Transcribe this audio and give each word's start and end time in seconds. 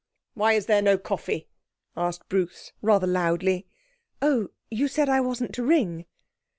'Why 0.33 0.53
is 0.53 0.65
there 0.65 0.81
no 0.81 0.97
coffee?' 0.97 1.47
asked 1.95 2.27
Bruce 2.27 2.71
rather 2.81 3.05
loudly. 3.05 3.67
'Oh, 4.19 4.47
you 4.71 4.87
said 4.87 5.09
I 5.09 5.21
wasn't 5.21 5.53
to 5.53 5.63
ring.' 5.63 6.05